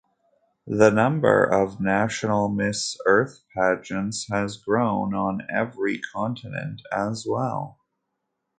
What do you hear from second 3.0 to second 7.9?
Earth pageants has grown on every continent as well.